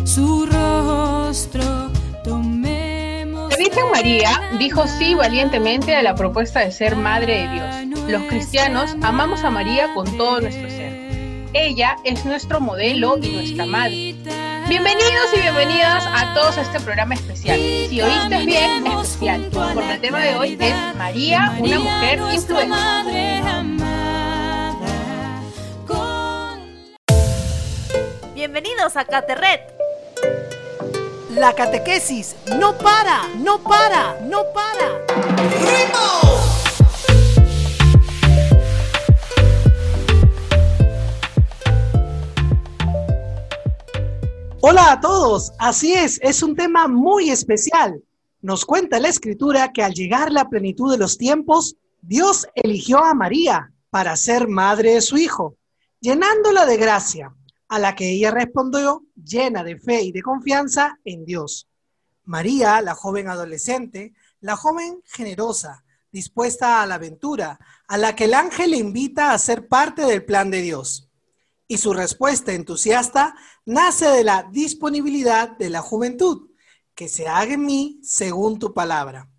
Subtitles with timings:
[0.05, 1.91] su rostro.
[2.23, 3.51] Tomemos.
[3.51, 7.75] La Virgen María dijo sí valientemente a la propuesta de ser Madre de Dios.
[8.09, 10.95] Los cristianos amamos a María con todo nuestro ser.
[11.55, 14.15] Ella es nuestro modelo y nuestra madre.
[14.75, 17.57] Bienvenidos y bienvenidas a todos a este programa especial.
[17.57, 23.45] Si oíste bien, especial, porque el tema de hoy es María, una mujer influencer.
[28.35, 29.63] Bienvenidos a Caterret.
[31.31, 36.24] La catequesis no para, no para, no para.
[44.67, 48.03] Hola a todos, así es, es un tema muy especial.
[48.41, 53.13] Nos cuenta la escritura que al llegar la plenitud de los tiempos, Dios eligió a
[53.13, 55.59] María para ser madre de su hijo,
[56.01, 57.35] llenándola de gracia,
[57.69, 61.69] a la que ella respondió llena de fe y de confianza en Dios.
[62.25, 68.33] María, la joven adolescente, la joven generosa, dispuesta a la aventura, a la que el
[68.33, 71.11] ángel le invita a ser parte del plan de Dios.
[71.67, 76.51] Y su respuesta entusiasta nace de la disponibilidad de la juventud,
[76.95, 79.31] que se haga en mí según tu palabra.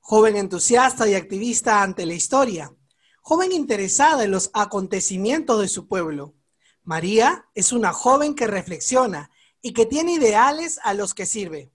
[0.00, 2.72] Joven entusiasta y activista ante la historia,
[3.20, 6.34] joven interesada en los acontecimientos de su pueblo.
[6.82, 11.72] María es una joven que reflexiona y que tiene ideales a los que sirve.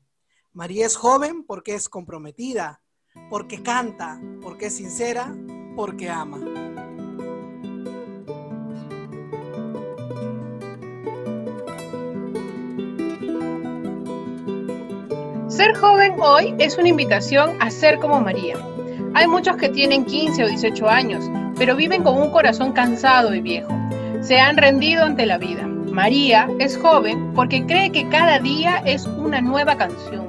[0.54, 2.82] María es joven porque es comprometida,
[3.30, 5.36] porque canta, porque es sincera,
[5.76, 6.61] porque ama.
[15.62, 18.56] Ser joven hoy es una invitación a ser como María.
[19.14, 23.42] Hay muchos que tienen 15 o 18 años, pero viven con un corazón cansado y
[23.42, 23.72] viejo.
[24.22, 25.68] Se han rendido ante la vida.
[25.68, 30.26] María es joven porque cree que cada día es una nueva canción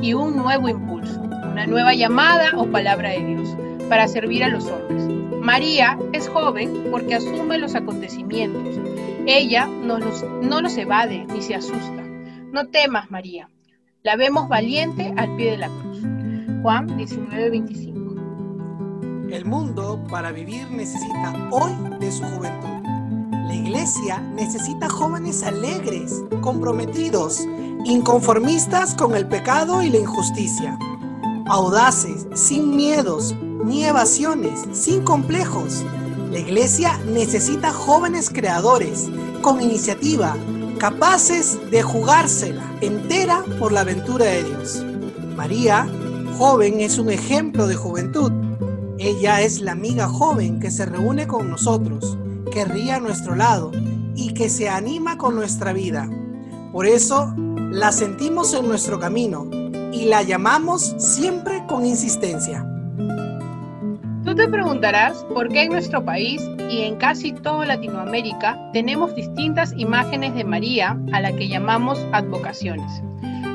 [0.00, 3.54] y un nuevo impulso, una nueva llamada o palabra de Dios
[3.90, 5.02] para servir a los hombres.
[5.42, 8.80] María es joven porque asume los acontecimientos.
[9.26, 12.02] Ella no los, no evade ni se asusta.
[12.50, 13.46] No temas, María.
[14.02, 15.98] La vemos valiente al pie de la cruz.
[16.62, 19.28] Juan 19:25.
[19.30, 22.80] El mundo para vivir necesita hoy de su juventud.
[23.46, 27.46] La iglesia necesita jóvenes alegres, comprometidos,
[27.84, 30.78] inconformistas con el pecado y la injusticia,
[31.46, 35.84] audaces, sin miedos ni evasiones, sin complejos.
[36.30, 39.10] La iglesia necesita jóvenes creadores,
[39.42, 40.38] con iniciativa,
[40.80, 44.82] capaces de jugársela entera por la aventura de Dios.
[45.36, 45.86] María,
[46.38, 48.32] joven, es un ejemplo de juventud.
[48.98, 52.16] Ella es la amiga joven que se reúne con nosotros,
[52.50, 53.72] que ríe a nuestro lado
[54.16, 56.08] y que se anima con nuestra vida.
[56.72, 59.50] Por eso la sentimos en nuestro camino
[59.92, 62.66] y la llamamos siempre con insistencia.
[64.30, 66.40] Tú te preguntarás por qué en nuestro país
[66.70, 73.02] y en casi toda Latinoamérica tenemos distintas imágenes de María a la que llamamos advocaciones.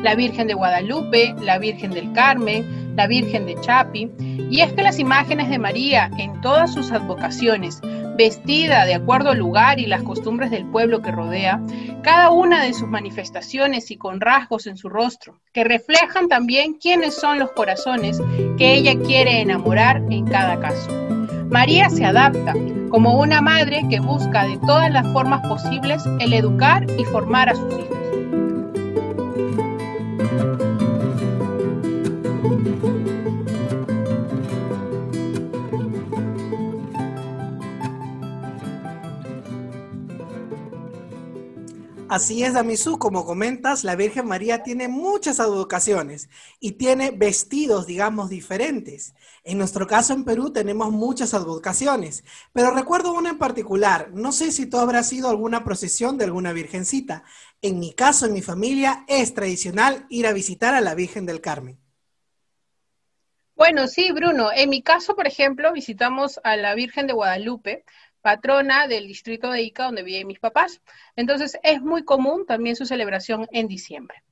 [0.03, 4.11] La Virgen de Guadalupe, la Virgen del Carmen, la Virgen de Chapi.
[4.49, 7.81] Y es que las imágenes de María en todas sus advocaciones,
[8.17, 11.61] vestida de acuerdo al lugar y las costumbres del pueblo que rodea,
[12.01, 17.15] cada una de sus manifestaciones y con rasgos en su rostro, que reflejan también quiénes
[17.15, 18.21] son los corazones
[18.57, 20.91] que ella quiere enamorar en cada caso.
[21.49, 22.53] María se adapta
[22.89, 27.55] como una madre que busca de todas las formas posibles el educar y formar a
[27.55, 27.94] sus hijos.
[42.07, 46.29] Así es, Damisú, como comentas, la Virgen María tiene muchas advocaciones
[46.59, 49.15] y tiene vestidos, digamos, diferentes.
[49.43, 52.23] En nuestro caso en Perú tenemos muchas advocaciones,
[52.53, 54.11] pero recuerdo una en particular.
[54.13, 57.23] No sé si tú habrás ido a alguna procesión de alguna virgencita.
[57.63, 61.41] En mi caso, en mi familia, es tradicional ir a visitar a la Virgen del
[61.41, 61.79] Carmen.
[63.55, 64.51] Bueno, sí, Bruno.
[64.53, 67.83] En mi caso, por ejemplo, visitamos a la Virgen de Guadalupe,
[68.25, 70.81] patrona del distrito de Ica, donde viven mis papás.
[71.15, 74.23] Entonces, es muy común también su celebración en diciembre.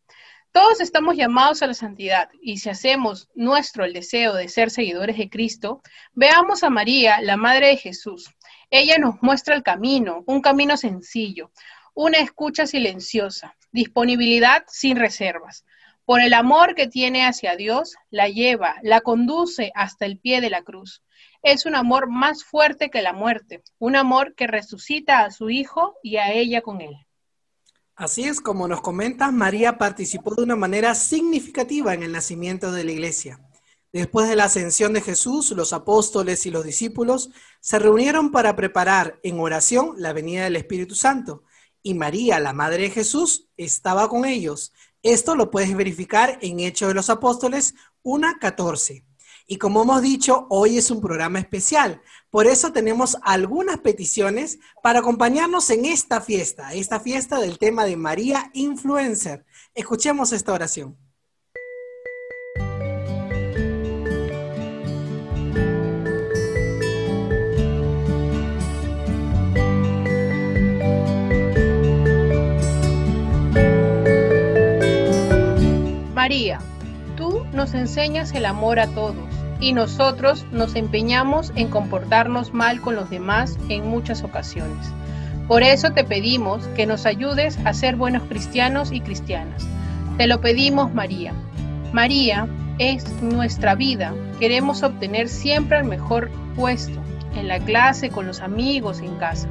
[0.51, 5.19] Todos estamos llamados a la santidad y si hacemos nuestro el deseo de ser seguidores
[5.19, 8.34] de Cristo, veamos a María, la Madre de Jesús.
[8.72, 11.51] Ella nos muestra el camino, un camino sencillo,
[11.94, 15.66] una escucha silenciosa, disponibilidad sin reservas.
[16.06, 20.50] Por el amor que tiene hacia Dios, la lleva, la conduce hasta el pie de
[20.50, 21.02] la cruz
[21.44, 25.96] es un amor más fuerte que la muerte, un amor que resucita a su Hijo
[26.02, 26.96] y a ella con él.
[27.96, 32.86] Así es, como nos comentas, María participó de una manera significativa en el nacimiento de
[32.86, 33.40] la iglesia.
[33.92, 37.30] Después de la ascensión de Jesús, los apóstoles y los discípulos
[37.60, 41.44] se reunieron para preparar en oración la venida del Espíritu Santo.
[41.84, 44.72] Y María, la Madre de Jesús, estaba con ellos.
[45.04, 49.04] Esto lo puedes verificar en Hechos de los Apóstoles 1.14.
[49.46, 52.02] Y como hemos dicho, hoy es un programa especial.
[52.30, 57.98] Por eso tenemos algunas peticiones para acompañarnos en esta fiesta, esta fiesta del tema de
[57.98, 59.46] María Influencer.
[59.76, 60.98] Escuchemos esta oración.
[76.34, 76.58] María,
[77.16, 79.24] tú nos enseñas el amor a todos
[79.60, 84.92] y nosotros nos empeñamos en comportarnos mal con los demás en muchas ocasiones.
[85.48, 89.64] Por eso te pedimos que nos ayudes a ser buenos cristianos y cristianas.
[90.18, 91.34] Te lo pedimos, María.
[91.92, 92.48] María
[92.80, 94.12] es nuestra vida.
[94.40, 97.00] Queremos obtener siempre el mejor puesto,
[97.36, 99.48] en la clase, con los amigos, en casa.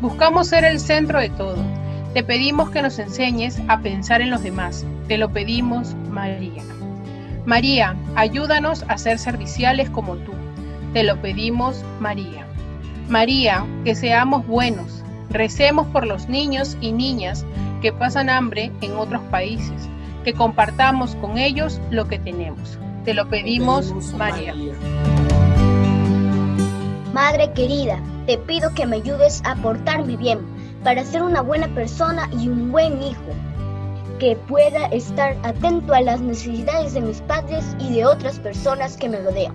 [0.00, 1.62] Buscamos ser el centro de todo.
[2.14, 4.84] Te pedimos que nos enseñes a pensar en los demás.
[5.08, 6.62] Te lo pedimos, María.
[7.46, 10.32] María, ayúdanos a ser serviciales como tú.
[10.92, 12.46] Te lo pedimos, María.
[13.08, 17.46] María, que seamos buenos, recemos por los niños y niñas
[17.80, 19.88] que pasan hambre en otros países,
[20.22, 22.78] que compartamos con ellos lo que tenemos.
[23.06, 24.54] Te lo pedimos, María.
[27.14, 32.28] Madre querida, te pido que me ayudes a portarme bien para ser una buena persona
[32.38, 33.32] y un buen hijo
[34.18, 39.08] que pueda estar atento a las necesidades de mis padres y de otras personas que
[39.08, 39.54] me rodean.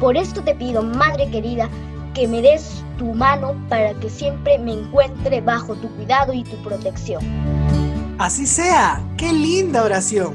[0.00, 1.68] Por esto te pido, Madre querida,
[2.14, 6.56] que me des tu mano para que siempre me encuentre bajo tu cuidado y tu
[6.62, 7.22] protección.
[8.18, 10.34] Así sea, qué linda oración.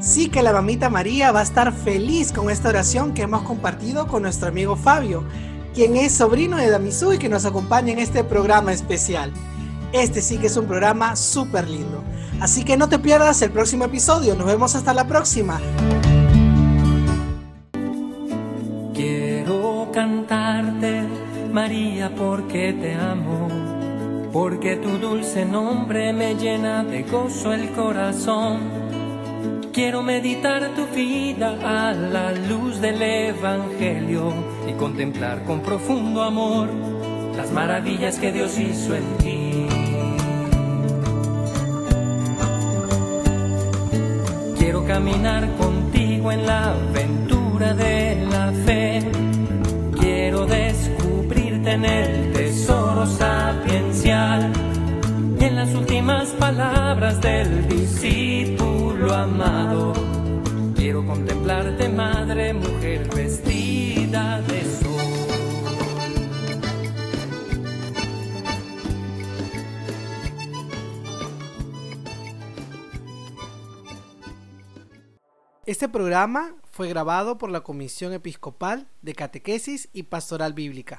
[0.00, 4.06] Sí que la mamita María va a estar feliz con esta oración que hemos compartido
[4.06, 5.24] con nuestro amigo Fabio,
[5.78, 9.32] quien es sobrino de Damisú y que nos acompaña en este programa especial.
[9.92, 12.02] Este sí que es un programa súper lindo.
[12.40, 14.34] Así que no te pierdas el próximo episodio.
[14.34, 15.60] Nos vemos hasta la próxima.
[18.92, 21.04] Quiero cantarte,
[21.52, 23.46] María, porque te amo.
[24.32, 28.87] Porque tu dulce nombre me llena de gozo el corazón.
[29.78, 34.34] Quiero meditar tu vida a la luz del Evangelio
[34.68, 36.68] y contemplar con profundo amor
[37.36, 39.66] las maravillas que Dios hizo en ti.
[44.58, 48.98] Quiero caminar contigo en la aventura de la fe.
[50.00, 54.52] Quiero descubrirte en el tesoro sapiencial
[55.38, 58.67] y en las últimas palabras del discípulo
[59.06, 59.92] amado.
[60.74, 64.88] Quiero contemplarte, madre, mujer vestida de sol.
[75.66, 80.96] Este programa fue grabado por la Comisión Episcopal de Catequesis y Pastoral Bíblica.